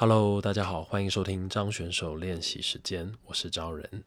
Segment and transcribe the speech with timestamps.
[0.00, 4.04] Hello，大家好，欢迎收听张选手练习时间，我是张仁。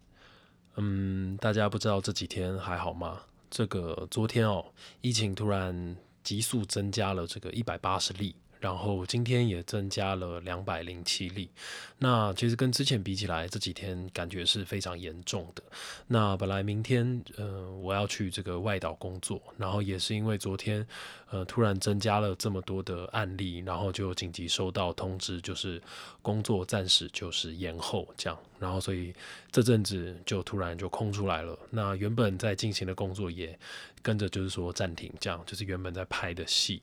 [0.77, 3.23] 嗯，大家不知道这几天还好吗？
[3.49, 4.63] 这个昨天哦，
[5.01, 8.33] 疫情突然急速增加了这个一百八十例。
[8.61, 11.49] 然后今天也增加了两百零七例，
[11.97, 15.63] 那其实跟之前比起来，这几天感觉是非常严重的。
[16.05, 20.87] 那本来明天，呃，我要去这个外岛工作，然后也是因为昨天，
[21.31, 25.81] 呃，突然增加了这么多的案例，然后就紧急收到通知，就是
[26.21, 29.11] 工作暂时就是延后这样，然后所以
[29.51, 31.57] 这阵子就突然就空出来了。
[31.71, 33.57] 那原本在进行的工作也
[34.03, 36.79] 跟着就是说暂停，这样就是原本在拍的戏。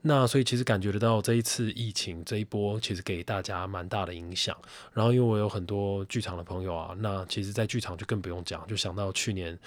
[0.00, 4.56] 那所以其实感觉得到这一次疫情这一波，其实给大家蛮大的影响。
[4.92, 9.58] 然后因为我有很多剧场的朋友啊，那其实，在剧场就更不用讲，就想到去年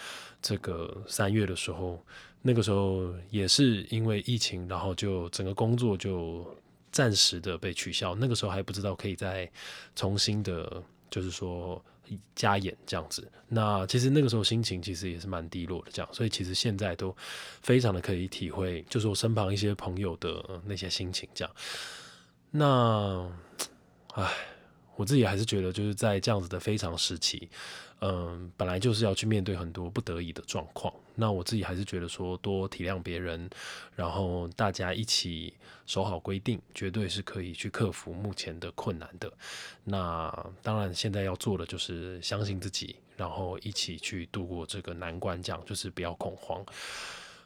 [0.42, 2.02] 这个三月的时候，
[2.42, 6.58] 那个时候也是因为疫情，然后就整个工作就
[6.94, 8.16] 暂时的被取消。
[8.16, 9.52] 那个时候还不知道可以再
[9.98, 11.84] 重新的，就是说。
[12.36, 17.16] 加演这样子，那其实那个时候心情其实也是蛮低落的，这样，所以其实现在都
[17.62, 21.56] 非常的可以体会，就是我身旁一些朋友的那些心情这样。
[22.50, 23.32] 那，
[24.16, 24.30] 唉，
[24.98, 27.50] 我自己还是觉得就是在这样子的非常时期。
[28.04, 30.92] 嗯，本来就是要去面对很多不得已的状况。
[31.14, 33.48] 那我自己还是觉得说，多体谅别人，
[33.96, 35.54] 然后大家一起
[35.86, 39.32] 守好规定，绝对是可以去克服目前的困难的。
[39.84, 46.66] 那当然，现在要做的就是相信自己，然后一起去度过这个难关，这样就是不要恐慌。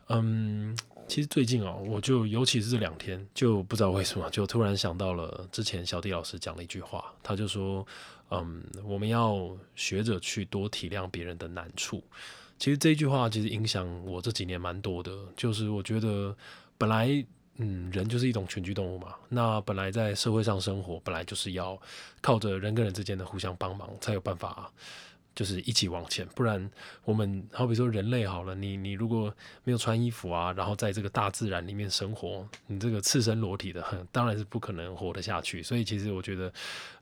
[0.08, 7.86] 嗯，其实最近哦，我就尤其是这两天，就不知道为什么，就突然想到了之前小弟老师讲的一句话，他就说。
[8.30, 12.04] 嗯，我们要学着去多体谅别人的难处。
[12.58, 15.12] 其实这句话其实影响我这几年蛮多的。
[15.36, 16.36] 就是我觉得
[16.78, 17.08] 本来，
[17.58, 19.16] 嗯，人就是一种群居动物嘛。
[19.30, 21.80] 那本来在社会上生活，本来就是要
[22.22, 24.72] 靠着人跟人之间的互相帮忙，才有办法。
[25.36, 26.72] 就是一起往前，不然
[27.03, 35.61] 我们好比说人类好了，你你如果没有穿衣服啊，然后在这个大自然里面生活，你这个赤身裸体的，很当然是不可能活得下去。
[35.61, 36.54] 所以其实我觉得，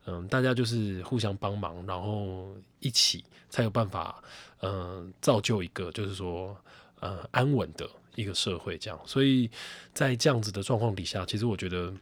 [0.06, 4.20] 嗯，大家就是互相帮忙，然后一起才有办法，
[4.62, 6.56] 嗯，造就一个就是说，
[6.98, 8.98] 呃，安稳的一个社会这样。
[9.06, 9.48] 所以
[9.92, 11.94] 在这样子的状况底下，其实我觉得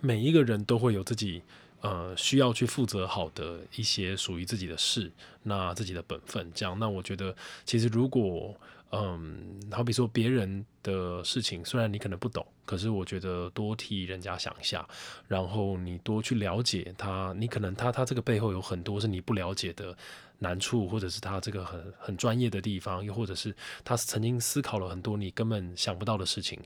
[0.00, 1.42] 每一个人都会有自己。
[1.80, 5.10] 呃，需要去负责好的一些属于自己的事，
[5.44, 7.34] 那自己的本分，这样，那我觉得，
[7.64, 8.52] 其实如果，
[8.90, 14.88] 嗯，好比说别人的事情，虽然你可能不懂，可是我觉得多替人家想一下，
[15.28, 19.96] 然后你多去了解他，你可能他他这个背后有很多是你不了解的
[20.38, 26.58] 难处，或者是他这个很很专业的地方，又或者是他曾经思考了很多你根本想不到的事情，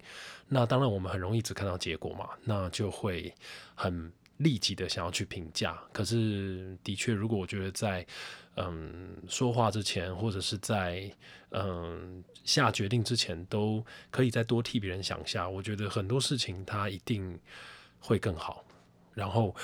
[0.48, 3.34] 那当然我们很容易只看到结果嘛，那就会
[3.74, 4.10] 很。
[4.38, 8.04] 立即的想要去评价，可是的确，如果我觉得在
[8.56, 11.10] 嗯说话之前，或者是在
[11.50, 17.38] 嗯下决定之前，都可以再多替别人想下，我觉得很多事情它一定
[18.00, 18.64] 会更好。
[19.14, 19.54] 然后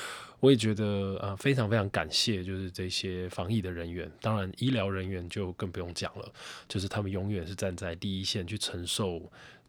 [0.41, 6.33] 我也觉得呃非常非常感谢，就是这些防疫的人员，当然医疗人员就更不用讲了，
[6.69, 9.21] 就是他们永远是站在第一线去承受，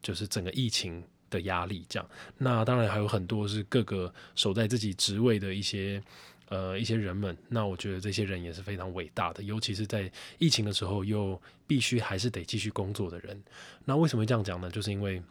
[0.02, 1.04] 就是整个疫情。
[1.30, 6.02] 的压力，这样，那当然还有很多是各个守在自己职位的一些
[6.50, 13.42] 呃一些人们，那我觉得这些人也是非常伟大的，尤其是在疫情的时候又必须还是得继续工作的人。
[13.86, 14.70] 那为什么这样讲呢？
[14.70, 15.22] 就是因为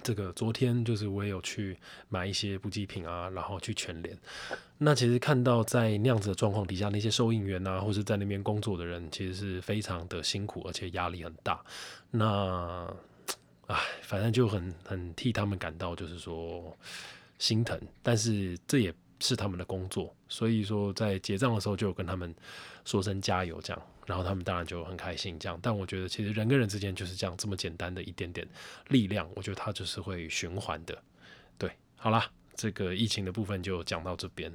[0.00, 1.76] 这个昨天就是我也有去
[2.08, 4.16] 买一些补给品啊，然后去全联。
[4.78, 11.60] 那其实看到在那样子的状况底下，那些收银员啊，或者在那边工作的人，其实是非常的辛苦，而且压力很大。
[12.12, 12.88] 那
[13.68, 16.76] 唉，反正就很很替他们感到就是说
[17.38, 22.34] 心疼，但是这也是他们的工作，所以说在结账的时候就跟他们
[22.84, 25.58] 说声加油这样，然后他们当然就很开心这样。
[25.62, 28.48] 但我觉得其实人跟人之间就是这样这么简单的一点点
[28.88, 30.96] 力量，我觉得它就是会循环的。
[31.58, 34.50] 对，好啦，这个疫情的部分就讲到这边。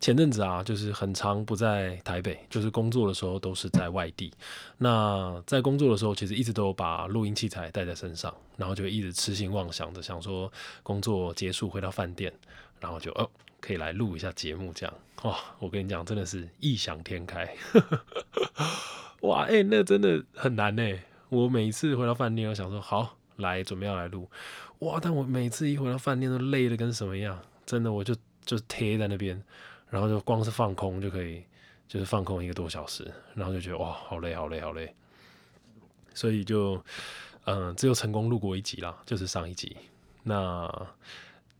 [0.00, 4.32] 前阵子啊，就是很长不在台北，就是工作的时候都是在外地。
[4.78, 10.50] 那在工作的时候，其实一直都有把录音器材带在身上，然后就一直痴心妄想着想说，
[10.84, 12.32] 工作结束回到饭店，
[12.78, 13.28] 然后就哦
[13.60, 14.94] 可以来录一下节目这样。
[15.24, 17.52] 哇，我跟你讲，真的是异想天开。
[19.22, 20.82] 哇，哎，那真的很难呢。
[21.28, 24.30] 我每次回到饭店，我想说好来准备要来录，
[24.78, 27.36] 哇，但我每次一回到饭店都累的跟什么一样，
[27.66, 28.14] 真的我就
[28.44, 29.42] 就贴在那边。
[29.90, 31.42] 然后就光是放空就可以，
[31.86, 34.94] 就是放空一个多小时，然后就觉得哇，好累，好累，好累。
[36.14, 36.82] 所以就，
[37.44, 39.76] 嗯，只有成功录过一集啦，就是上一集。
[40.24, 40.68] 那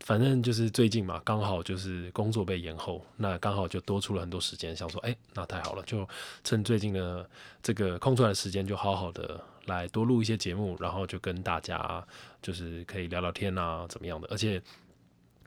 [0.01, 6.07] 反正就是最近嘛，刚好就是工作被延后，那刚好就多出了很多时间，想说，哎，那太好了，就
[6.43, 7.27] 趁最近的
[7.63, 12.05] 这个空出来的时间，就好好的来多录一些节目，然后就跟大家
[12.41, 14.61] 就是可以聊聊天啊，怎么样的，而且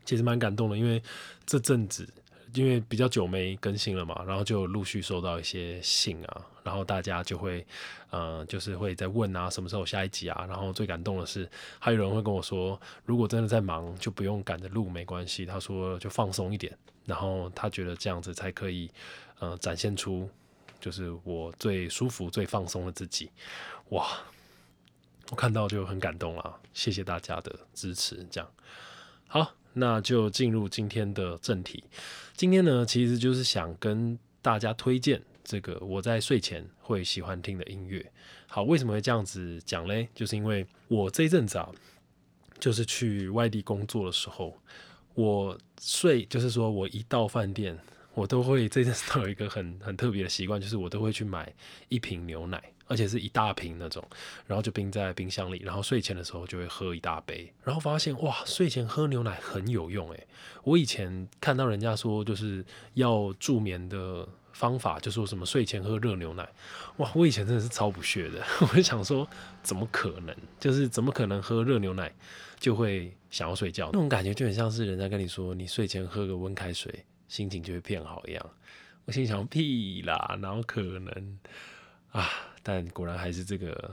[0.05, 1.03] 其实蛮感动的，因为
[1.47, 2.09] 这阵子。
[2.55, 7.67] 因为比较久没更新了嘛，然后就陆续收到一些信啊，然后大家就会，
[8.11, 10.45] 呃，就是会在问啊，什么时候下一集啊？
[10.49, 15.47] 然后最感动的是，还有人会跟我说，如果真的在忙，就不用赶着录，没关系。
[15.47, 16.77] 他说就放松一点，
[17.07, 18.91] 然后他觉得这样子才可以，
[19.39, 20.29] 呃，展现出
[20.79, 23.31] 就是我最舒服、最放松的自己。
[23.91, 24.07] 哇，
[25.31, 26.59] 我看到就很感动啊！
[26.75, 28.51] 谢谢大家的支持，这样
[29.27, 29.55] 好。
[29.75, 31.83] 那就进入今天的正题。
[32.43, 38.05] 今天呢，其实就是想跟大家推荐这个我在睡前会喜欢听的音乐。
[38.49, 40.09] 好，为什么会这样子讲嘞？
[40.13, 41.71] 就是因为我这一阵子啊，
[42.59, 44.59] 就是去外地工作的时候，
[45.15, 47.79] 我睡，就是说我一到饭店。
[48.15, 51.55] 我都会这阵子都有一个很很特别的习惯，就是我都会去买
[51.89, 52.61] 一瓶牛奶，
[52.93, 54.07] 而且是一大瓶那种，
[54.47, 60.27] 然后就冰在冰箱里，然后睡前的时候就会喝一大杯，然后发现哇，睡前喝牛奶很有用诶。
[60.65, 66.47] 我以前看到人家说就是要助眠的方法，就说什么睡前喝热牛奶，
[66.99, 69.27] 哇，我以前真的是超不屑的， 我就想说
[69.63, 72.13] 怎么可能，就是怎么可能喝热牛奶
[72.61, 77.05] 就会想要睡觉，那种感觉就很像是人家跟你说你睡前喝个温开水。
[77.29, 78.51] 心情就会变好一样，
[79.07, 81.39] 我心想屁啦，哪有可能
[82.13, 82.29] 啊？
[82.63, 83.91] 但果然还是这个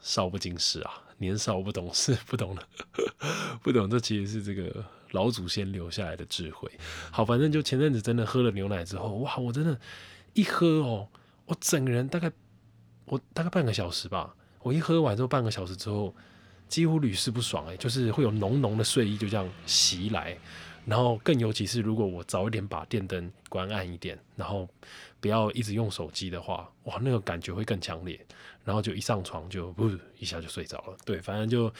[0.00, 2.68] 少不经事啊，年少不懂事，不懂了，
[3.62, 6.68] 不懂这其实是这个老祖先留下来的智慧。
[7.12, 9.78] 好，反正就前阵子真的喝了牛奶之后，哇，我真的，
[10.34, 11.08] 一喝哦，
[11.46, 12.32] 我整个人大概
[13.04, 16.12] 我大概半个小时吧，我一喝完之后半个小时之后，
[16.68, 20.36] 几乎屡试不爽哎，就是会有浓浓的睡意就这样袭来。
[20.84, 24.66] 然后更尤其是，如果我早一点把电灯关暗一点，然后
[25.20, 28.18] 不要一直用手机的话，哇，那个感觉会更强烈。
[28.64, 30.96] 然后就一上床就噗一下就睡着了。
[31.04, 31.72] 对，反正就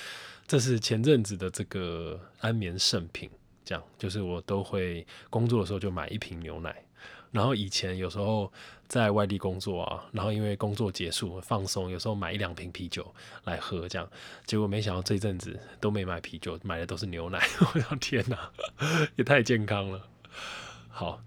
[0.46, 3.28] 这是前阵子的这个安眠圣品，
[3.62, 6.82] 这样就是我都会工作的时候就买一瓶牛奶。
[7.30, 8.50] 然后以前有时候
[8.86, 13.14] 在外地工作啊，然后因为工作结束放松，有时候买一两瓶啤酒
[13.44, 14.10] 来喝，这样
[14.46, 17.46] 结果没想到这阵子都没买啤酒，买的都是牛奶。
[17.60, 18.50] 我的天哪，
[19.16, 20.08] 也太健康了。
[20.88, 21.22] 好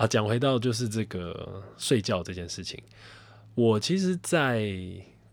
[0.00, 2.82] 啊，讲回到就是这个睡觉这件事情，
[3.54, 4.74] 我其实，在。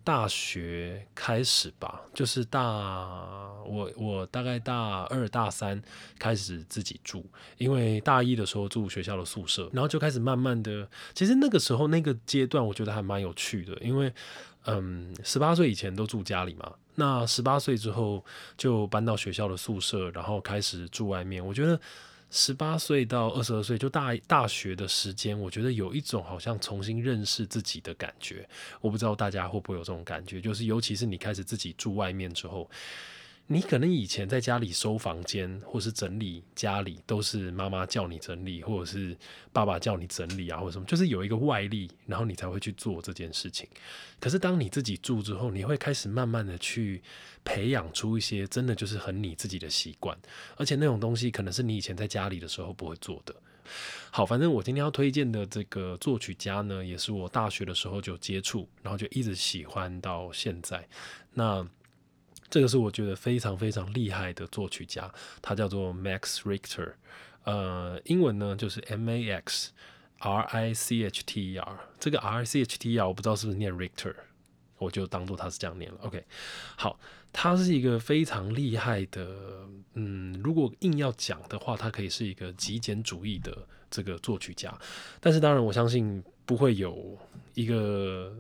[0.08, 2.62] 大学开始吧，就是大
[3.66, 5.82] 我我大概大二大三
[6.18, 7.26] 开始自己住，
[7.58, 14.10] 因为大一的时候住学校的宿舍，然后就开始慢慢的，其实那个时候那个阶段我觉得还蛮有趣的，因为
[14.64, 18.24] 嗯十八岁以前都住家里嘛，那十八岁之后
[18.58, 21.78] 就搬到学校的宿舍，然后开始住外面，我觉得。
[22.30, 28.48] 十八岁到二十二岁，就大大学的时间，我觉得有一种好像重新认识自己的感觉。
[28.82, 32.70] 我不知道大家会不会有这种感觉，就是尤其是你开始自己住外面之后。
[33.50, 39.16] 你可能以前在家里收房间或是整理家里，都是妈妈叫你整理，或者是
[39.54, 43.66] 爸爸叫你整理啊，或者什么，就是有一个外力，然后你才会去做这件事情。
[44.20, 47.02] 可是当你自己住之后，你会开始慢慢的去
[47.46, 50.18] 培养出一些真的就是很你自己的习惯，
[50.58, 53.34] 而且那种东西可能是你以前在家里的时候不会做的。
[54.12, 60.86] 好，反正我今天要推荐的这个作曲家呢，也是我大学的时候就接触，然后就一直喜欢到现在。
[61.34, 61.66] 那
[62.50, 66.94] 这个是我觉得非常非常厉害的作曲家，他叫做 Max Richter，
[67.44, 69.72] 呃，英文呢就是 M A X
[70.20, 73.74] R I C H T E R，这个 R I C H T E R 我不知道是不是念
[73.74, 74.16] Richter，
[74.78, 75.98] 我就当做他是这样念了。
[76.04, 76.24] OK，
[76.78, 76.98] 好，
[77.34, 84.74] 他是一个非常厉害的，嗯，如果硬要讲的话，他可以是一个极简主义的这个作曲家，
[85.20, 87.18] 但是当然我相信不会有
[87.56, 88.34] 一个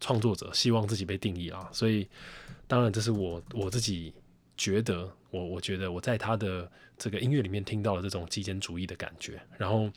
[0.00, 2.06] 创作者希望自己被定义啊，所以。
[2.74, 4.12] 当然，这是我我自己
[4.56, 9.40] 觉得，我我觉得我在他的这个音乐里面听到了这种极简主义的感觉。
[9.56, 9.88] 然后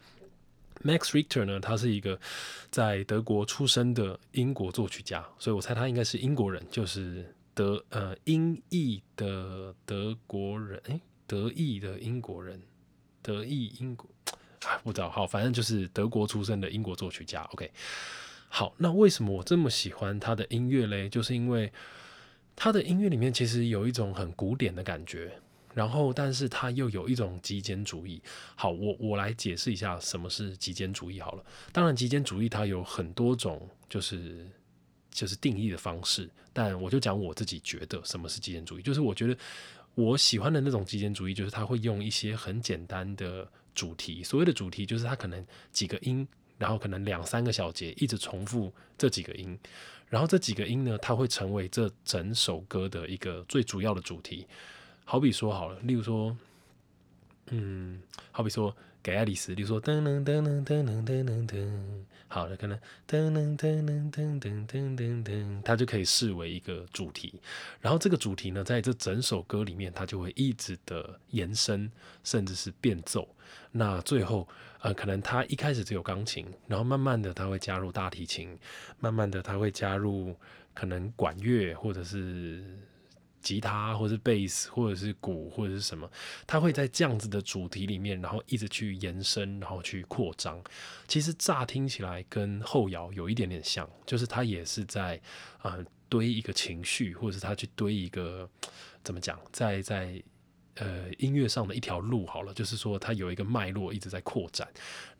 [0.84, 2.20] ，Max Richter 呢，他是一个
[2.70, 12.62] 在德国出生的英国作曲家，所以我猜他应该是英国人，就是德呃英裔的德国人，诶，德裔的英国人，
[13.24, 14.08] 德裔英国
[14.68, 17.42] 啊，不知道，好，反正就是德国出生的英国作曲家。
[17.54, 17.72] OK，
[18.50, 21.10] 好，那为什么我这么喜欢他的音乐嘞？
[21.10, 21.74] 就是因为
[22.60, 25.32] 他的音乐里面其实有一种很古典的感觉，
[25.76, 28.20] 然后但是他又有一种极简主义。
[28.56, 31.46] 好，我我来解释一下什么是极简主义好了。
[31.72, 34.48] 当然，极简主义它有很多种，就是
[35.12, 36.28] 就是定义的方式。
[36.52, 39.38] 但我就讲我自己觉得什么是极简主义，就是我觉得
[39.94, 49.56] 我喜欢的那种极简主义，就是他会用一些很简单的主题，所谓的主题就是他可能几个音，然后可能两三个小节一直重复这几个音，
[50.10, 54.48] 然后这几个音呢，它会成为这整首歌的一个最主要的主题。
[55.04, 56.36] 好比说好了，例如说，
[57.50, 58.02] 嗯，
[58.32, 61.70] 好比说给爱丽丝，比如说噔噔噔噔噔噔噔噔，
[62.28, 62.78] 好了，可能
[63.08, 67.40] 噔噔噔噔噔噔噔噔噔，它就可以视为一个主题。
[67.80, 71.90] 然后这个主题呢，在这整首歌里面，它就会一直的延伸，
[72.24, 73.26] 甚至是变奏。
[73.72, 74.46] 那最后，
[74.82, 78.58] 呃，可能它一开始只有钢琴，然后慢慢的它会加入大提琴，
[79.00, 80.36] 慢慢的它会加入
[80.74, 82.62] 可能管乐或者是。
[83.48, 86.10] 吉他，或者是贝斯，或者是鼓，或者是什么，
[86.46, 90.62] 它会在这样子的主题里面，然后一直去延伸，然后去扩张。
[91.08, 95.22] 其实乍听起来跟后摇有一点点像，就是它也是在
[95.62, 98.50] 呃堆一个情绪，或者是它去堆一个
[99.04, 100.22] 怎么讲，在在。
[100.80, 104.68] 呃，音乐上的一条路好了，就是说它有一个脉络一直在扩展。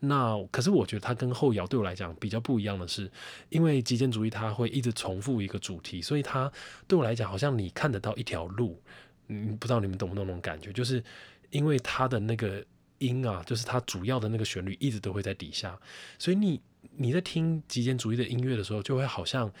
[0.00, 3.10] 那可是我觉得它跟后摇对我来讲比较不一样的是，
[3.48, 6.50] 因为极简主义它会一直重复一个主题，所以它
[6.86, 8.80] 对我来讲好像你看得到一条路。
[9.28, 10.72] 嗯，不知道你们懂不懂那种感觉？
[10.72, 11.02] 就是
[11.50, 12.64] 因为它的那个
[12.98, 15.78] 音啊，就是它主要的那个旋律一直都会在底下，
[16.18, 16.60] 所以你
[16.96, 19.52] 你在听极简主义的音乐的时候，就会好像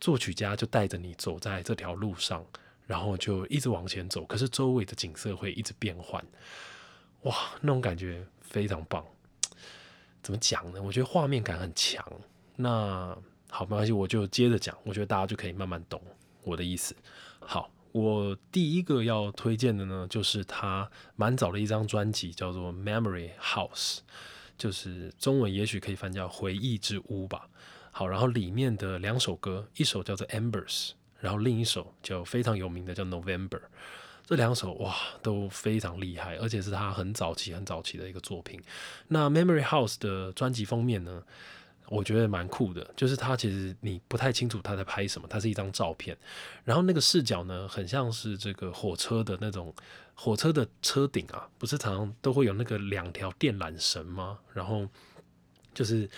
[0.00, 2.44] 作曲家就带着你走在这条路上。
[2.86, 6.24] 然后就一直往前走，可是周围的景色会一直变换，
[7.22, 9.04] 哇，那种感觉非常棒。
[10.22, 10.82] 怎么讲呢？
[10.82, 12.04] 我觉得画面感很强。
[12.56, 13.16] 那
[13.50, 14.76] 好，没关系，我就接着讲。
[14.84, 16.00] 我觉得大家就可以慢慢懂
[16.44, 16.94] 我的意思。
[17.40, 23.96] 好，我第一个要推荐的呢，就是他蛮早的一张专辑，叫做《Memory House》，
[24.56, 27.48] 就是中文也许可以翻叫“回忆之屋”吧。
[27.90, 30.90] 好，然后里面的两首歌，一首叫做《Embers》。
[31.22, 33.48] 然后另一首就非常有名的叫《November》，
[34.26, 38.60] 这两首哇都非常厉害，而且是他很早期、很早期的一个作品。
[39.06, 41.22] 那《Memory House》的专辑封面呢，
[41.88, 46.18] 我觉得蛮酷的，就是它其实你不太清楚他在拍什么，它是一张照片，
[46.64, 49.72] 然后那个视角呢，很像是这个火车的那种
[50.14, 54.40] 火车的车顶啊，不是常常都会有那个两条电缆绳吗？
[54.52, 54.88] 然后
[55.72, 56.10] 就是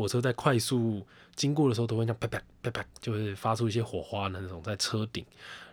[0.00, 1.06] 火车在快速。
[1.36, 5.24] 经过的时候都会像啪啪啪啪，就会发出一些火花的那种在车顶，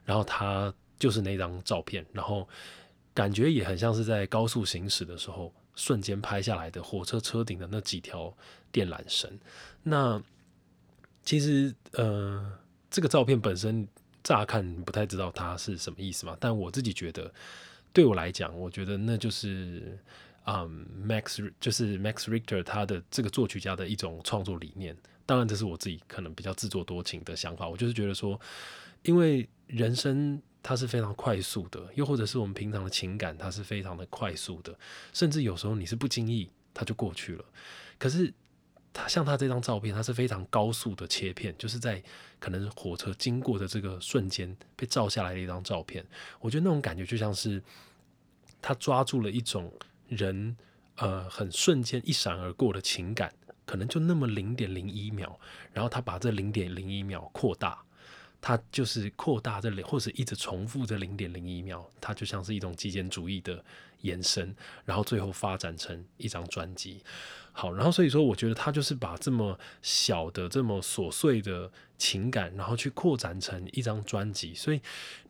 [0.05, 2.47] 然后它就是那张照片，然后
[3.13, 8.33] 感觉也很像是在高速行驶的时候瞬间拍下来的火车车顶的那几条
[8.71, 9.29] 电缆绳。
[9.83, 10.21] 那
[11.23, 12.49] 其实呃，
[12.89, 13.85] 这个照片本身
[14.23, 17.33] 乍看不太知道它是什么意思嘛，但我自己觉得，
[17.91, 19.99] 对我来讲，我觉得那就是
[20.47, 24.95] 嗯，Max 就是 Max Richter 他的这个作曲家的一种创作理念。
[25.25, 27.67] 当然，这是我自己可能比较自作多情的想法。
[27.67, 28.39] 我就是觉得说，
[29.03, 34.73] 因为人生它是非常快速的，又或者是我们平常的情感，它是非常的快速的，
[35.11, 37.43] 甚至有时候你是不经意它就过去了。
[37.99, 38.33] 可是，
[38.93, 42.01] 他像他这张照片，它是非常高速的切片，就是在
[42.39, 46.05] 可能火车经过的这个瞬间被照下来的一张照片。
[46.39, 47.61] 我觉得那种感觉就像是
[48.61, 49.71] 他抓住了一种
[50.07, 50.55] 人
[50.95, 53.33] 呃很瞬间一闪而过的情感。
[53.65, 55.37] 可能就那么零点零一秒，
[55.73, 57.77] 然后他把这零点零一秒扩大，
[58.39, 63.61] 它就是扩大这零，或者一直重复这零点零一秒，它就像是一种极简主义的
[64.03, 67.03] 延伸，然后最后发展成一张专辑。
[67.51, 74.53] 好，然后所以说，我觉得他就是把这么小的、这么琐碎的情感，然后去扩展成一张专辑。
[74.53, 74.79] 所以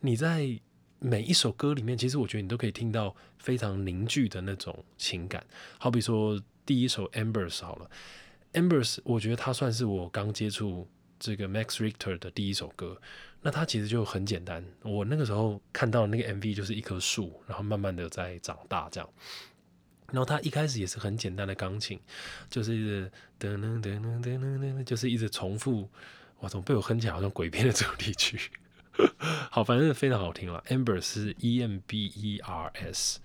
[0.02, 0.60] 你在
[0.98, 5.44] 每一首歌里面，其实我觉得你都可以听到非常凝聚的那种情感。
[5.78, 7.90] 好比说第一首《Embers》好了。
[8.54, 10.88] Embers，我觉得它算是我刚接触
[11.18, 13.00] 这个 Max Richter 的第一首歌。
[13.42, 19.08] 那它其实就很简单，我那个时候看到那个 MV 就是一棵树，然后慢慢的在长大这样。
[20.10, 22.00] 然后它一开始也是很简单的钢琴，
[22.50, 25.88] 就是噔噔噔噔噔噔噔，就是一直重复。
[26.40, 28.50] 哇，怎么被我哼起来好像鬼片的主题曲？
[29.50, 30.62] 好，反正非常好听了。
[30.68, 33.20] Embers 是 E M B E R S。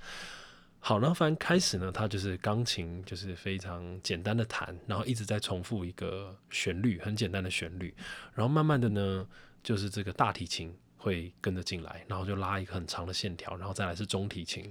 [0.80, 7.96] 好，然后反正开始呢，它就是钢琴，就是非常简单的弹，然后一直在重复一个旋律，很简单的旋律。
[8.34, 9.26] 然后慢慢的呢，
[9.64, 14.70] 就是这个大提琴会跟着进来，然后就拉一个很长的线条，然后再来是中提琴，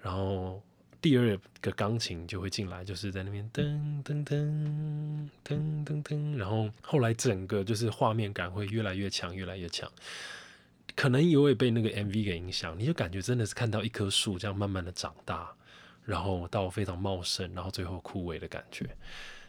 [0.00, 0.62] 然后
[1.00, 9.90] 第二个钢琴就会进来，就是在那边噔噔噔噔噔噔，然后后来整个就是画面感会越来越强，越来越强。
[10.96, 15.48] 可能也会被那个 MV 给影响，你就感觉真的是看到一棵树这样慢慢的长大，
[16.04, 18.84] 然后到非常茂盛，然后最后枯萎的感觉。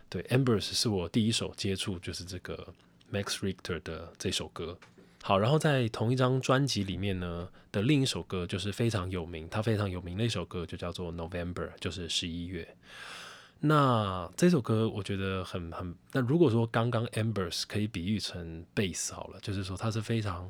[0.07, 2.71] 对，Embers 是我第一首接触就是这个
[3.11, 4.77] Max Richter 的这首歌。
[5.21, 12.75] 好，然后在同一张专辑里面呢的另一首歌就是非常有名，它非常有名的一首歌就叫做 November，就是十一月。
[13.59, 20.49] 那这首歌我觉得很很，那如果说刚刚 Embers 可以比喻成贝斯好了，就是说它是非常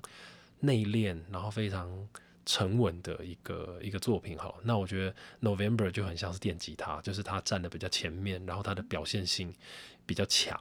[0.59, 2.07] 内敛，然后非常
[2.45, 4.37] 沉稳的一个一个作品。
[4.37, 9.51] 好，那我觉得 November 就很像是电吉他，就是它站的比较前面，然后它的表现性
[10.09, 10.59] 比较强。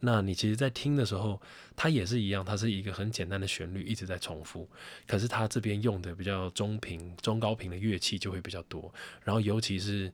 [0.00, 1.40] 那你其实，在听的时候，
[1.74, 4.68] 它也是一样，它是一个很简单的旋律一直在重复，
[5.06, 8.92] 可是它这边用的比较中频、中高频的乐器就会比较多，
[9.24, 10.12] 然后尤其是。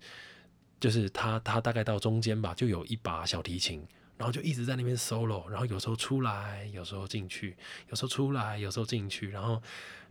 [0.81, 3.85] 就是它，它大概到中间吧，就有一把小提琴，
[4.17, 7.57] 然后就一直在那边 solo，然后有时候出来，有时候进去，
[7.91, 9.61] 有时候出来，有时候进去，然后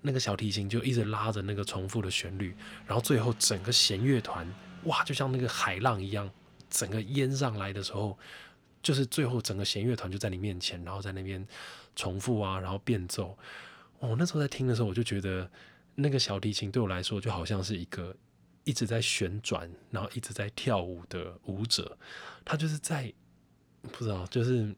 [0.01, 2.53] 那个小提琴就一直拉着那个重复的旋律，
[2.86, 4.45] 然后最后整个弦乐团，
[4.83, 6.29] 哇，就像那个海浪一样，
[6.69, 8.19] 整个淹上来的时候，
[8.88, 11.46] 就是最后整个弦乐团就在你面前，然后在那边
[11.94, 13.38] 重复啊，然后变奏。
[14.00, 15.51] 哦，那时候在听的时候，我就觉得
[15.96, 18.15] 那个小提琴对我来说就好像是一个。
[18.63, 21.98] 一直在旋转，然后一直在跳舞的舞者，
[22.44, 23.13] 他就是在
[23.94, 24.75] 不知道，就是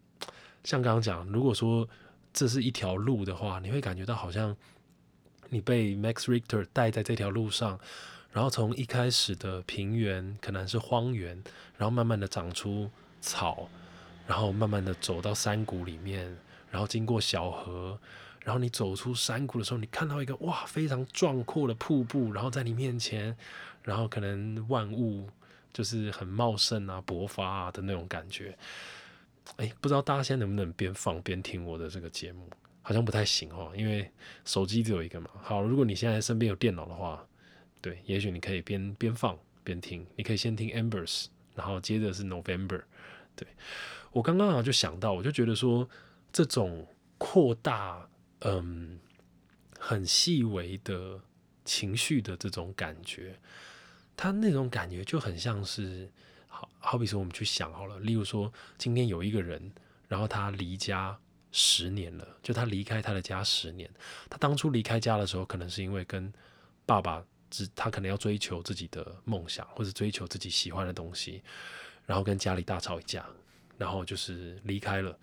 [0.64, 1.90] 像刚刚讲，如果说
[2.32, 4.56] 这是一条路的话，你会感觉到好像
[5.50, 7.80] 你被 Max Richter 带在这条路上，
[8.32, 11.44] 然后从一开始的平原可能是荒原，
[11.76, 13.68] 然后慢慢的长出草，
[14.30, 16.38] 然后慢慢的走到山谷里面，
[16.70, 18.00] 然后经过小河。
[18.44, 23.36] 然后你走出山谷的时候，你看到一个哇非常壮阔的瀑布，然后在你面前，
[23.84, 25.28] 然后可能万物
[25.74, 28.56] 就是很茂盛啊、勃发啊的那种感觉。
[29.58, 32.48] 哎，不知道大家现在能不能边放边听我的这个节目？
[32.84, 34.10] 好像不太行哦，因为
[34.46, 35.30] 手机只有一个嘛。
[35.42, 37.24] 好，如果你现在身边有电脑的话，
[37.82, 40.06] 对，也许你可以边边放边听。
[40.16, 42.84] 你可以先听 Embers，然后接着是 November。
[43.36, 43.48] 对
[44.12, 45.90] 我刚刚好就想到，我就觉得说
[46.32, 46.88] 这种
[47.18, 48.08] 扩大。
[48.42, 48.98] 嗯，
[49.78, 51.20] 很细微的
[51.66, 53.38] 情绪的这种感觉，
[54.16, 56.10] 他那种感觉就很像是，
[56.48, 59.70] 好好比说我们去想好了，例如说今天有一个人，
[60.08, 61.20] 然后他离家
[61.52, 63.92] 十年了，就他离开他的家十年，
[64.30, 66.32] 他当初离开家的时候，可能是因为跟
[66.86, 71.44] 爸爸只他可能要追求自己的梦想，或者追求自己喜欢的东西，
[72.06, 73.30] 然后跟家里大吵一架，
[73.80, 75.18] 然后就是离开了。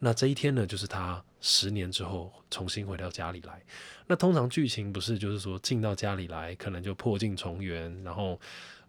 [0.00, 3.62] 那这一天呢，就是他十年之后重新回到家里来。
[4.06, 8.40] 那通常剧情不是就是说进到家里来，可能就破镜重圆，然后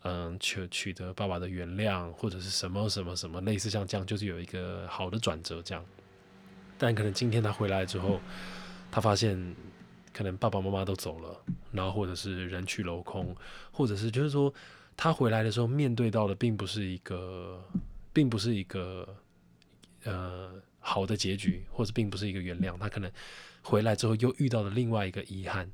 [0.03, 5.83] 嗯取取得爸爸的原谅，或者是什么什么什么类似像这样，就是有一个好的转折这样。
[6.77, 8.21] 但可能今天他回来之后，
[8.91, 9.55] 他发现
[10.13, 11.35] 可能爸爸妈妈都走了，
[11.71, 13.35] 然后或者是人去楼空，
[13.71, 14.53] 或者是就是说
[14.95, 17.61] 他回来的时候面对到的并不是一个，
[18.13, 19.17] 并不是一个
[20.03, 20.61] 呃。
[20.81, 23.11] 好的结局，或者并不是一个原谅，他可能
[23.61, 25.69] 回来之后又遇到了另外一个遗憾，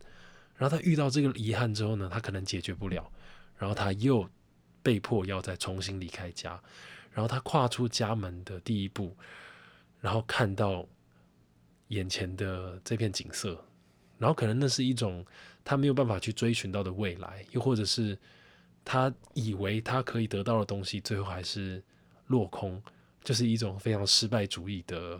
[0.58, 3.10] 然后他遇到这个遗憾之后呢，他可能解决不了，
[3.56, 4.28] 然后他又
[4.82, 6.60] 被迫要再重新离开家，
[7.12, 9.16] 然后他跨出家门的第一步，
[10.02, 10.86] 然后看到
[11.90, 13.64] 眼前的这片景色，
[14.18, 15.24] 然后可能那是一种
[15.64, 18.18] 他没有办法去追寻到的未来，又或者是
[18.84, 21.82] 他以为他可以得到的东西，最后还是
[22.28, 22.82] 落空。
[23.24, 25.18] 就是一种非常失败主义的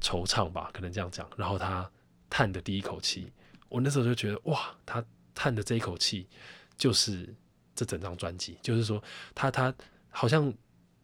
[0.00, 1.28] 惆怅吧，可能这样讲。
[1.36, 1.90] 然后他
[2.30, 3.26] 叹的第一口气，
[3.68, 6.28] 我那时候就觉得哇，他叹的这一口气
[6.76, 7.34] 就是
[7.74, 9.02] 这整张专辑，就是说
[9.34, 9.74] 他他
[10.10, 10.54] 好像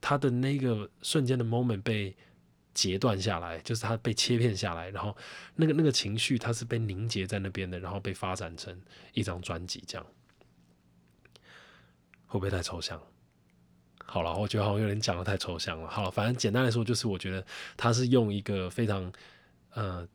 [0.00, 2.16] 他的那个瞬间的 moment 被
[2.72, 5.16] 截断下来，就是他被切片下来，然后
[5.56, 8.80] 那个那个情绪他是被凝结在那边的，然后被发展成
[9.14, 10.06] 一张专辑这样，
[12.26, 13.02] 会不会太抽象？
[14.10, 15.86] 好了，我觉得好像有点讲的太抽象了。
[15.86, 17.44] 好了，反正简单来说，就是我觉得
[17.76, 19.12] 他是用一个非常
[19.74, 20.08] 呃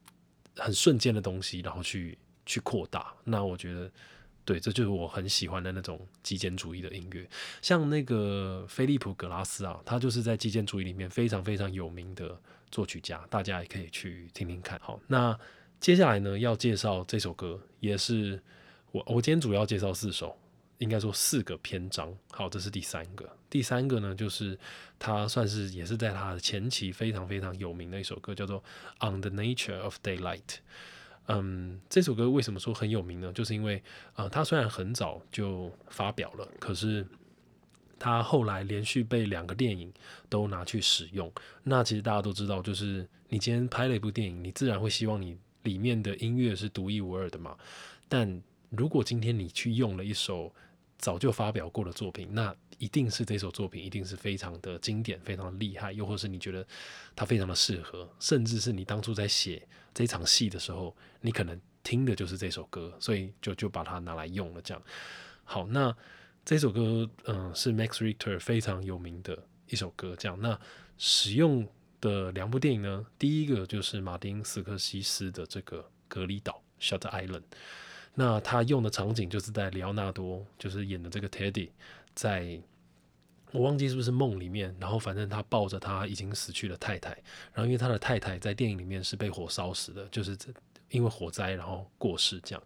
[0.58, 3.14] 很瞬间的东西，然后去去扩大。
[3.24, 3.92] 那我觉得，
[4.44, 7.30] 对，这就是我很喜欢的那种极简主义的音乐。
[7.62, 12.36] 像那个菲利普·格拉斯啊，他就是在极简主义里面非常非常有名的
[12.72, 14.80] 作曲家，大家也可以去听听看。
[14.80, 15.40] 好，那
[15.80, 18.42] 接下来呢，要介绍这首歌，也是
[18.92, 20.36] 我我今天主要介绍四首。
[20.84, 23.28] 应该说四个篇章，好，这是第三个。
[23.50, 24.60] 第三个呢，就是
[25.00, 28.62] 他算是也是在他的前期非常非常有名的一首歌，叫做
[29.10, 30.42] 《On the Nature of Daylight》。
[31.28, 33.32] 嗯，这首歌为什么说很有名呢？
[33.32, 33.82] 就是因为
[34.14, 37.08] 啊，他虽然很早就发表了，可是
[37.98, 39.90] 他后来连续被两个电影
[40.28, 41.32] 都拿去使用。
[41.64, 47.56] 那其实大家都知道，就是你今天拍了一部电影，你自然会希望你里面的音乐是独一无二的嘛。
[48.10, 50.54] 但如果今天你去用了一首
[51.04, 56.66] 早就发表过的作品，那一定是这首作品一定是非常的经典，非常厉害，又或是你觉得
[57.14, 64.62] 它非常的适合，甚至是你当初在写这场戏的时候，你可能听的就是这首歌，所以就就把它拿来用了。
[64.62, 64.82] 这样，
[65.44, 65.94] 好，那
[66.46, 69.38] 这首歌嗯是 Max Richter 非常有名的
[69.68, 70.16] 一首歌。
[70.16, 70.58] 这样，那
[70.98, 71.68] 使用
[72.00, 77.44] 的两部电影呢，第一个就是马丁斯科西斯的这个《隔离岛》（Shutter Island）。
[78.16, 81.70] 那他用的场景就是在里奥纳多就是演的这个 Teddy，
[82.14, 82.62] 在
[83.52, 87.10] 我忘记是不是梦里面，然后反正他抱着他已经死去的太太，
[87.54, 90.38] 然后因为他的太太在电影里面是被火烧死的，就是
[90.90, 92.64] 因为火灾然后过世这样，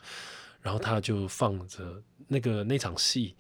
[0.62, 3.34] 然后他就放着那个那场戏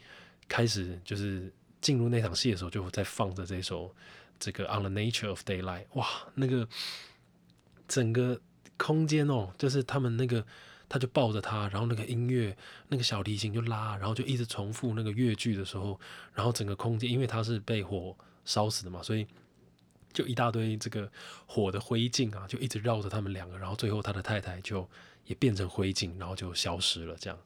[0.47, 3.93] 开始就是进入那场戏的时候，就在放着这首
[4.39, 6.65] 这个 On the Nature of Daylight，哇，那个
[7.85, 8.39] 整个
[8.77, 10.45] 空间哦，就是他们那个。
[10.89, 12.55] 他就抱着他，然后那个音乐，
[12.87, 15.99] 那个小提琴就拉，然后就一直重复那个乐句的时候，
[16.33, 19.27] 然后整个空间，因为他是被火烧死的嘛，所以
[20.13, 21.11] 就一大堆这个
[21.45, 24.89] 火的灰烬啊，就一直绕着他们两个，然后最后他的太太就
[25.25, 27.15] 也变成灰烬，然后就消失了。
[27.19, 27.37] 这样，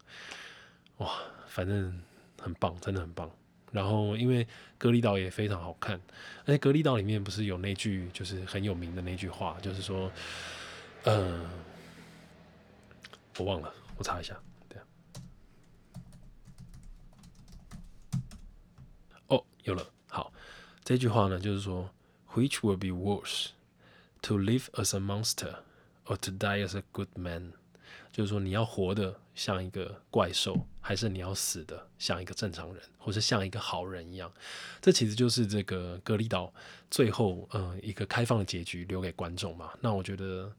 [0.98, 1.12] 哇，
[1.48, 2.00] 反正
[2.40, 3.30] 很棒，真的很棒。
[3.72, 6.00] 然后因为隔离岛也非常好看，
[6.46, 10.12] 而且隔离岛里面不是有那句就是很有名的那句话，就是说，
[11.06, 11.44] 嗯。
[13.38, 14.38] 我忘了，我查一下。
[14.68, 14.80] 对，
[19.28, 19.84] 哦，有了。
[20.08, 20.32] 好，
[20.84, 21.90] 这句话呢，就是说
[22.34, 23.48] ，Which will be worse,
[24.22, 25.56] to live as a monster
[26.06, 27.54] or to die as a good man？
[28.12, 34.32] 就是说，你要活的像一个怪兽，还是你要死的像一个正常人，或是像一个好人一样？
[34.82, 36.54] 这其实就是这个隔离岛
[36.92, 39.72] 最后，嗯，一个开放的结局留给观众嘛。
[39.80, 40.54] 那我觉得。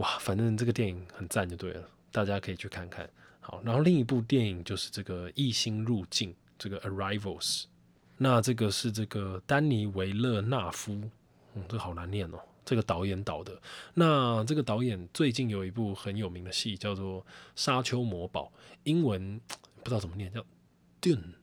[0.00, 3.08] 哇，反正这个电影很赞就对了，大家可以去看看。
[3.38, 7.62] 好，然后另一部电影就是这个《异星入境》这个《Arrivals》，
[8.16, 11.10] 那这个是这个丹尼维勒纳夫，
[11.54, 13.60] 嗯，这好难念哦，这个导演导的。
[13.92, 17.20] 那这个导演最近有一部很有名的戏叫做
[17.54, 18.50] 《沙丘魔堡》，
[18.84, 19.38] 英文
[19.84, 20.42] 不知道怎么念，叫
[21.02, 21.34] Dune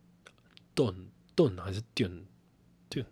[0.75, 2.23] Dune Dune 还是 Dune
[2.89, 3.05] Dune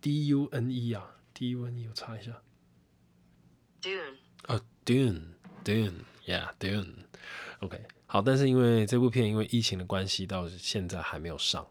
[0.00, 2.42] D U N E 啊，D U N E 我查一下
[3.80, 4.25] ，Dune。
[4.46, 11.66] 啊，Dune，Dune，Yeah，Dune，OK，好，但是因为这部片因为疫情的关系，到现在还没有上。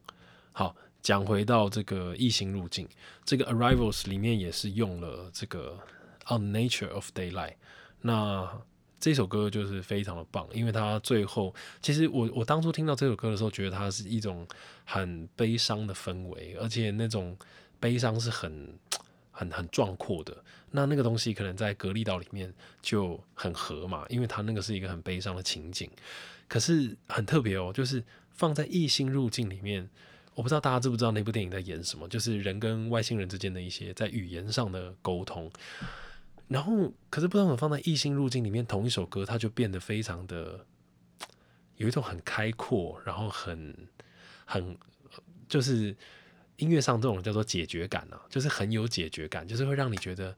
[0.52, 2.90] 好，讲回到这个异形入境，
[3.24, 5.80] 这个 Arrivals 里面也是用了这个
[6.28, 7.54] On Nature of Daylight。
[8.02, 8.62] 那
[9.00, 14.46] 这首歌就是非常的棒，因为它最后，其实我我当初听到这首歌的时候，觉得它是一种
[14.84, 17.38] 很悲伤的氛围，而且那种
[17.80, 18.78] 悲伤是很。
[19.38, 25.92] 很很壮阔的，那那个东西可能在隔离岛里面就很合嘛，因为它那个是一个很悲伤的情景。
[26.48, 29.90] 可是很特别哦，就是放在异星入境里面，
[30.36, 35.52] 我不知道大家知不知道那部电影在演什么，就是人跟外星人之间的一些在语言上的沟通。
[36.48, 40.66] 然后，可是不知道怎么放在异星入境里面，同一首歌它就变得非常的
[41.76, 43.76] 有一种很开阔，然后很
[44.46, 44.78] 很
[45.50, 45.94] 就是。
[46.58, 50.36] 音乐上这种叫做解决感啊，就是很有解决感，就是会让你觉得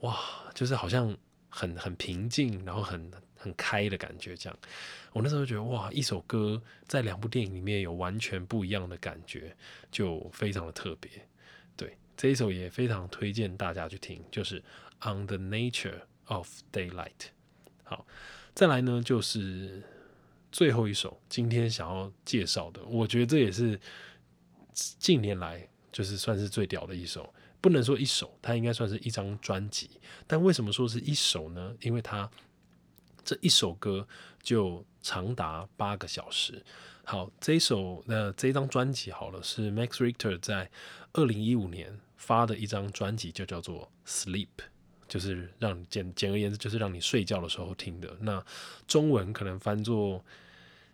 [0.00, 0.16] 哇，
[0.54, 1.16] 就是好像
[1.48, 4.36] 很很平静，然后很很开的感觉。
[4.36, 4.58] 这样，
[5.12, 9.56] 我那时候觉得哇，一首歌在两部电影里面有完全不一样的感觉，
[9.90, 11.10] 就非常的特别。
[11.76, 14.60] 对，这一首也非常推荐大家去听，就是
[15.00, 17.10] 《On the Nature of Daylight》。
[17.82, 18.06] 好，
[18.54, 19.82] 再来呢，就是
[20.52, 23.80] 最后一首今天想要介绍的，我觉得这也是。
[24.98, 29.90] 近年来就是算是最屌的一首，不能说一首，它应该算是一张专辑。
[30.26, 31.74] 但为什么说是一首呢？
[31.80, 32.30] 因为它
[33.24, 34.06] 这一首歌
[34.42, 36.64] 就长达八个小时。
[37.04, 40.70] 好，这一首那这张专辑好了，是 Max Richter 在
[41.12, 44.46] 二零一五年发的一张专辑，就叫做《Sleep》，
[45.08, 48.16] 就是让简简而言之，就是让你睡觉的时候听的。
[48.20, 48.44] 那
[48.86, 50.24] 中文可能翻作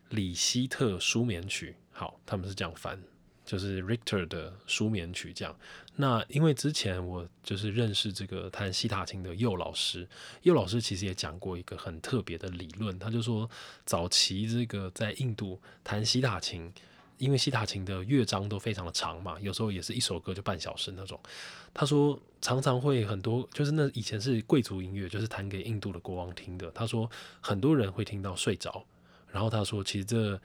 [0.08, 1.76] 李希特舒眠曲。
[1.90, 2.98] 好，他们是这样翻。
[3.46, 5.56] 就是 Richter 的舒眠曲这样。
[5.94, 10.06] 那因为之前我就是认识这个弹西塔琴的佑老师，
[10.42, 13.48] 佑老师其实也讲过一个很特别的理论，他就说
[13.86, 16.70] 早期这个在印度弹西塔琴，
[17.16, 21.18] 因为西塔琴的乐章都非常的长嘛，有时候也是一首歌就半小时那种。
[21.72, 26.70] 他说常常会很多，就是那以前是贵族音乐，就是弹给印度的国王听的。
[26.72, 28.84] 他说很多人会听到睡着，
[29.32, 30.38] 然后他说其实这。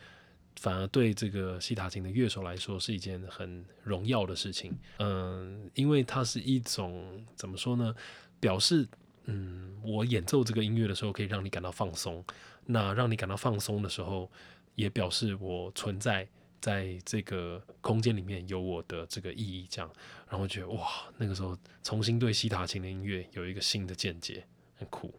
[0.59, 7.95] 反而对这个西塔琴的乐手来说是一件很荣耀的事情，嗯，因为它是一种怎么说呢？
[8.39, 8.87] 表示，
[9.25, 12.23] 嗯，我演奏这个音乐的时候可以让你感到放松，
[12.65, 14.29] 那让你感到放松的时候，
[14.75, 16.27] 也表示我存在
[16.59, 19.91] 在这个空间里面有我的这个意义，这样，
[20.29, 20.87] 然后觉得哇，
[21.17, 25.13] 那个时候重新对西塔琴的音乐有一个新的见解，很酷。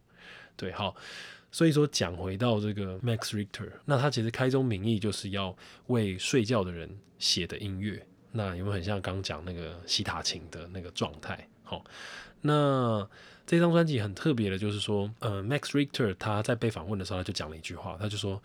[0.57, 0.95] 对，好，
[1.53, 5.55] 所以说讲回到这个 Max Richter，那他其实开宗明义就是要
[5.87, 11.47] 为睡觉的人写的音乐，那有没有很像刚讲那个西塔琴的那个状态？
[11.63, 11.85] 好，
[12.41, 13.07] 那
[13.47, 18.43] 这张专辑很特别的，就是说，呃，Max Richter 他在被访问的时候，他就讲了一句话，他就说，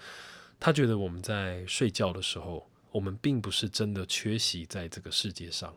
[0.60, 5.74] 他觉得我们在睡觉的时候，我们并不是真的缺席在这个世界上，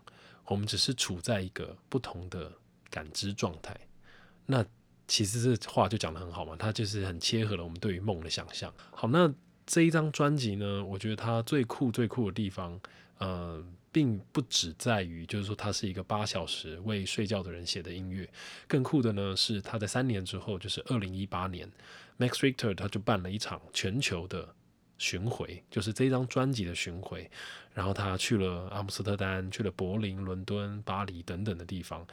[0.46, 2.50] 我们只是处在一个不同的
[2.90, 3.76] 感知状态。
[4.46, 4.64] 那
[5.10, 8.72] 其实这话就讲得很好嘛，它就是很切合了我们对于梦的想象。
[8.92, 9.34] 好，那
[9.66, 12.80] 这一张专辑呢，我觉得它最酷最酷的地方，
[13.18, 18.30] 呃，并不只在于就是说它是一个八小时为睡觉的人写的音乐，
[18.68, 21.68] 更酷的呢是他在三年之后，就是二零一八年
[22.16, 24.54] ，Max Richter 他就办了一场全球的
[24.96, 27.28] 巡回，就是这张专辑的巡回，
[27.74, 32.06] 然后他去了阿姆斯特丹，去了柏林、伦敦、巴黎等等的地方。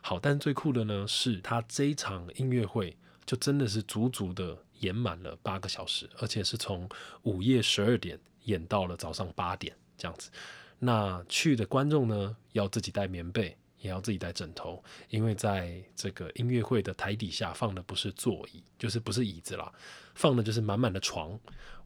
[0.00, 6.88] 好，但最酷的呢，是他这一场音乐会就真的是足足的演满了八个小时，而且是从
[7.22, 10.30] 午夜十二点演到了早上八点这样子。
[10.78, 19.70] 那去的观众呢，要自己带棉被，也要自己带枕头，因为在这个音乐会的台底下放的不是座椅，就是不是椅子啦，
[20.14, 21.38] 放的就是满满的床。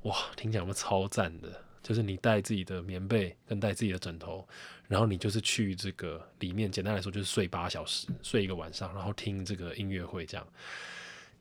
[0.02, 1.64] 哇，听起来有没有超赞的？
[1.84, 4.48] 就是你带自己的棉被跟带自己的枕头，
[4.88, 10.48] 然后你就是去这个里面，简单来说就是睡八小时，睡一个晚上，然后听这个音乐会这样。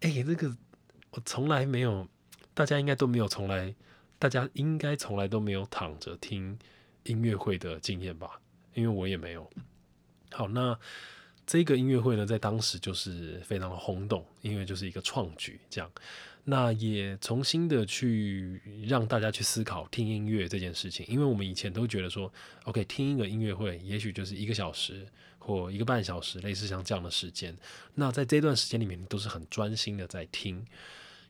[0.02, 0.54] 哎，这个
[1.12, 2.06] 我从来没有，
[2.54, 3.74] 大家应该都没有从来，
[4.20, 6.60] 大家应该从来都没有躺着听
[7.04, 8.42] 音乐会的经验吧？
[8.74, 9.50] 因为我也没有。
[10.32, 10.78] 好，那
[11.48, 15.90] 这个音乐会呢，在当时就是非常的轰动，因为就是一个创举这样。
[16.46, 22.32] 那也重新的去让大家去思考听音乐这件事情，因为我们以前都觉得说
[22.66, 25.08] ，OK，听一个音乐会，也许就是一个小时
[25.40, 27.56] 或一个半小时，类似像这样的时间。
[27.96, 30.66] 那在这段时间里面，你都是很专心的在听。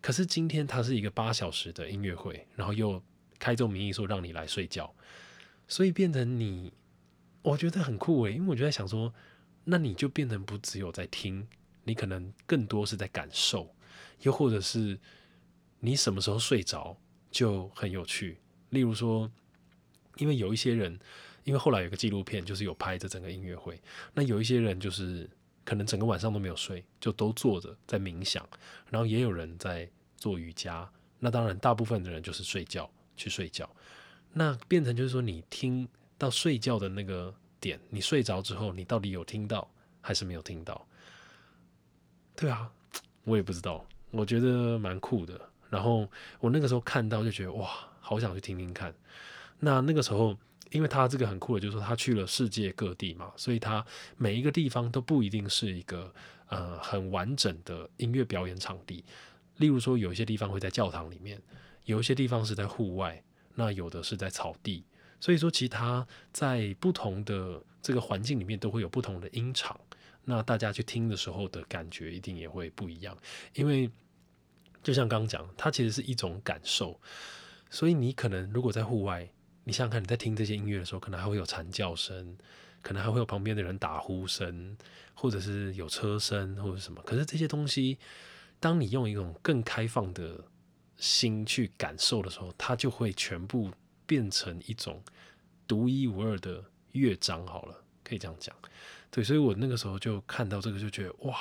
[0.01, 3.01] 可是今天它是一个八小时的音乐会，然后又
[3.37, 4.93] 开宗明义说让你来睡觉，
[5.67, 6.73] 所以变成你，
[7.41, 9.13] 我觉得很酷诶，因为我就在想说，
[9.65, 11.47] 那你就变成不只有在听，
[11.83, 13.72] 你可能更多是在感受。
[14.23, 14.99] 又或者是
[15.79, 16.97] 你什么时候睡着
[17.31, 18.39] 就很有趣。
[18.71, 19.31] 例如说，
[20.17, 20.99] 因为有一些人，
[21.43, 23.79] 因为后来有个纪录片，就是有拍这整个音乐会。
[24.13, 25.29] 那有一些人就是
[25.63, 28.47] 可能整个晚上都没有睡，就都坐着在冥想。
[28.89, 30.89] 然后也有人在做瑜伽。
[31.19, 33.69] 那当然，大部分的人就是睡觉去睡觉。
[34.33, 39.69] 那变成就是说，你听到睡觉的那个点，你睡着之后，你到底有听到
[40.01, 40.87] 还是没有听到？
[42.35, 42.71] 对啊，
[43.23, 43.85] 我也不知道。
[44.13, 46.07] 我觉得蛮酷的，然后
[46.39, 47.67] 我那个时候看到就觉得哇，
[47.99, 48.93] 好想去听听看。
[49.59, 50.37] 那那个时候，
[50.69, 53.83] 因为他这个很酷的，就是说他去了世界各地嘛，所以他
[54.15, 56.13] 每一个地方都不一定是一个
[56.47, 59.03] 呃很完整的音乐表演场地。
[59.57, 61.41] 例如说，有一些地方会在教堂里面，
[61.85, 63.23] 有一些地方是在户外，
[63.55, 64.83] 那有的是在草地。
[65.19, 69.79] 所以说，其他在不同的这个环境里面都会有不同的音场，
[70.25, 73.17] 那大家去听的时候的感觉一定也会不一样，
[73.55, 73.89] 因为。
[74.83, 76.99] 就像刚刚讲，它其实是一种感受，
[77.69, 79.27] 所以你可能如果在户外，
[79.63, 82.37] 你想想看，你在听这些音乐的时候，可能还会有蝉叫声，
[82.81, 84.77] 可能还会有旁边的人打呼声，
[85.13, 87.01] 或者是有车声或者什么。
[87.03, 87.97] 可是这些东西，
[88.59, 90.43] 当你用一种更开放的
[90.97, 93.71] 心去感受的时候，它就会全部
[94.05, 95.01] 变成一种
[95.65, 97.47] 独一无二的乐章。
[97.47, 98.53] 好了，可以这样讲。
[99.09, 101.37] 对，所以我那个时候就看到这个，就觉得哇，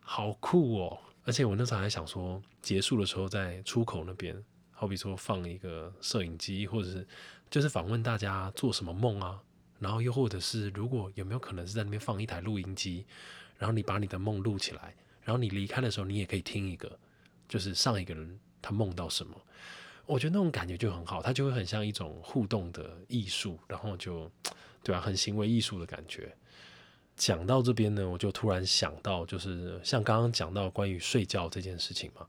[0.00, 1.00] 好酷哦。
[1.24, 4.36] 而且我那时候还想说，结束的时候在出口那边，
[4.70, 7.06] 好比说放一个摄影机，或者是
[7.48, 9.40] 就是访问大家做什么梦啊，
[9.78, 13.06] 然后又或者是如果有没有可能是在那边放一台录音机，
[13.56, 16.98] 然后你把你的梦录起来，然后你离开的时候你也可以听一个，
[17.48, 19.40] 就是上一个人他梦到什么，
[20.06, 24.28] 我觉得那种感觉就很好，它就会很像一种互动的艺术，然后就
[24.82, 26.36] 对吧，很行为艺术的感觉。
[27.16, 32.26] 讲到这边呢，我就突然想到，就是像刚刚讲到关于睡觉这件事情嘛。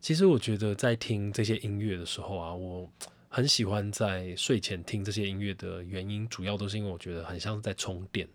[0.00, 2.90] 其实我觉得在听这些音乐的时候啊，我
[3.28, 8.28] 很喜欢在睡前听这些音乐的原因，主要都是因为我觉得很像是在充电。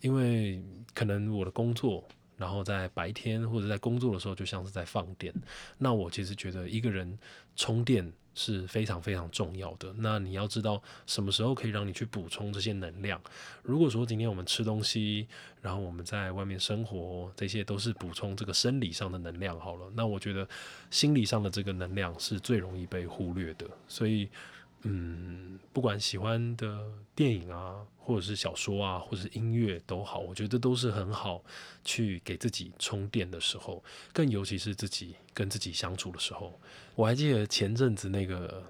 [0.00, 0.62] 因为
[0.94, 5.34] 可能我的工作，然后在白天或者在工作的时候，就像是在放电。
[5.76, 7.18] 那我其实觉得一个人
[7.56, 8.12] 充电。
[8.38, 9.92] 是非常非常重要的。
[9.98, 13.20] 那你要知道什么时候可以让你去补充这些能量。
[13.64, 15.26] 如果说今天我们吃东西，
[15.60, 19.90] 然后我们在外面生活，这些都是补充这个生理上的能量好了。
[19.96, 20.48] 那我觉得
[20.88, 23.66] 心理上的这个能量是最容易被忽略的。
[23.88, 24.28] 所以
[24.82, 31.44] 嗯，不管喜欢的电影啊，或者是小说啊，或者是音乐都好，我觉得都是很好
[31.84, 36.58] 去给自己充电的时候，更尤其是自己跟自己相处的时候。
[36.94, 38.62] 我还记得前阵子那个，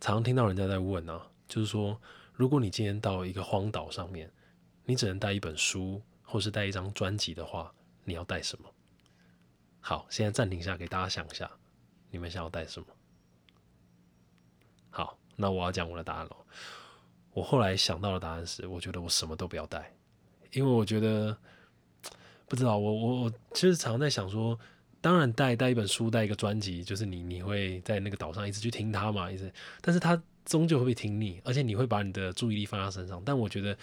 [0.00, 1.98] 常听到人家在问啊，就是说，
[2.34, 4.30] 如果你今天到一个荒岛上面，
[4.84, 7.72] 你只能带一本书，或是带一张专辑的话，
[8.04, 8.70] 你要带什么？
[9.80, 11.50] 好，现在暂停一下，给大家想一下，
[12.10, 12.86] 你们想要带什么？
[15.36, 16.36] 那我要讲我的答案了。
[17.32, 19.92] 我后来想到的答案是，我觉得我什么都不要带，
[20.52, 21.36] 因为我觉得
[22.46, 24.56] 不知道，我我我其实常在想说，
[25.00, 33.20] 当然带带一本书，带一个专辑，就是你你会在那个岛上一直去听它嘛，一直，但是它终究会被听腻，而且你会把你的注意力放在身上。
[33.24, 33.76] 但我觉得，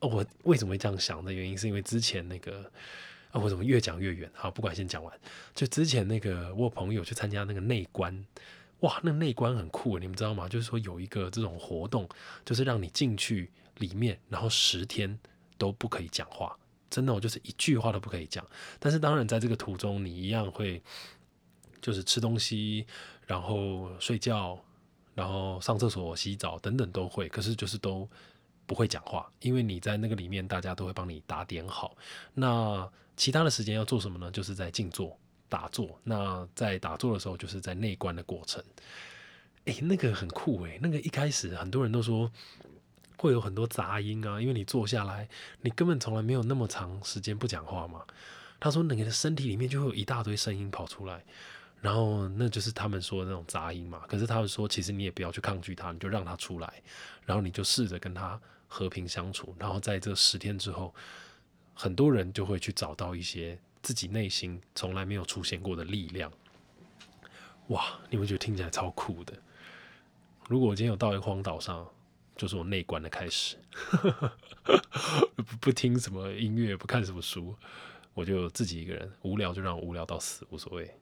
[0.00, 2.70] 我为什么会这样想的原因，是因为之前那个
[3.30, 4.30] 啊，我怎么越讲越远？
[4.34, 5.18] 好，不管先讲完，
[5.54, 8.26] 就之前那个我朋友去参加那个内观。
[8.84, 10.46] 哇，那内观很酷，你们知道吗？
[10.46, 12.06] 就是说有一个这种活动，
[12.44, 15.18] 就是让你进去里面，然后十天
[15.56, 16.54] 都不可以讲话，
[16.90, 18.46] 真的，我就是一句话都不可以讲。
[18.78, 20.82] 但是当然，在这个途中，你一样会
[21.80, 22.86] 就是吃东西，
[23.26, 24.58] 然后睡觉，
[25.14, 28.06] 然后上厕所、洗澡等等都会，可是就是都
[28.66, 31.96] 不会讲话，因为你在那个里面，大家都会帮你打点好。
[32.34, 34.30] 那其他的时间要做什么呢？
[34.30, 35.18] 就是在静坐。
[35.54, 38.60] 打坐，那在打坐的时候，就是在内观的过程。
[39.66, 42.28] 诶，那个很酷诶，那个一开始很多人都说
[43.16, 45.28] 会有很多杂音啊，因为你坐下来，
[45.60, 48.02] 你根本从来没有那么长时间不讲话嘛。
[48.58, 51.24] 他说，你的身体里面就会有一大堆声音跑出来，
[51.80, 54.02] 然后那就是他们说的那种杂音嘛。
[54.08, 56.82] 可是他们说，其实你也不要去抗拒它，你就让它出来，
[57.24, 59.54] 然后你就试着跟它和平相处。
[59.56, 60.92] 然后在这十天之后，
[61.74, 63.56] 很多人就会去找到一些。
[63.84, 66.32] 自己内心从来没有出现过的力量，
[67.66, 67.84] 哇！
[68.08, 69.34] 你们觉得听起来超酷的？
[70.48, 71.86] 如果我今天有到一个荒岛上，
[72.34, 73.58] 就是我内观的开始，
[75.36, 77.54] 不不听什么音乐，不看什么书，
[78.14, 80.98] 我就自己一个人，无聊就让我无聊到死，无所谓。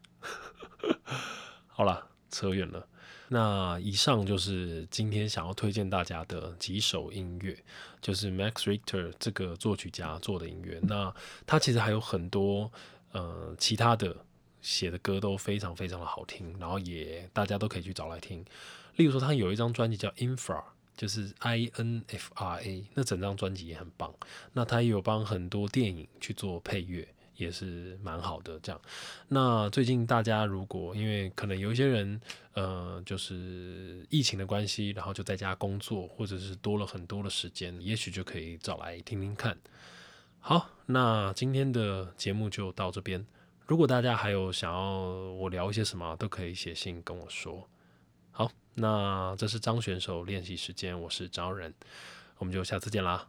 [1.68, 2.88] 好了，扯远了。
[3.33, 7.57] 那以上就是今天想要推荐大家的几首音乐，
[8.03, 10.79] 就是 Max Richter 这个作曲家做的音乐。
[10.83, 11.14] 那
[11.47, 12.71] 他其实还有很多
[13.12, 14.14] 呃其他的
[14.61, 18.45] 写的歌都非常非常的好听，然后也大家都可以去找来听。
[18.97, 20.62] 例如说，他有一张专辑叫 Infra，
[20.95, 24.12] 就是 I N F R A，那整张专辑也很棒。
[24.53, 27.09] 那他也有帮很多电影去做配乐。
[27.42, 28.81] 也是蛮好的，这样。
[29.28, 32.20] 那最近大家如果因为可能有一些人，
[32.55, 39.59] 呃，就是疫情的关系，然后就在家工作，或者是多了很多的时间，也许就可以找来听听看。
[40.40, 43.26] 好，那今天的节目就到这边。
[43.66, 44.81] 如果大家还有想要
[45.35, 47.68] 我聊一些什么，都可以写信跟我说。
[48.33, 51.72] 好，那这是张选手练习时间，我是张人，
[52.38, 53.28] 我们就下次见啦，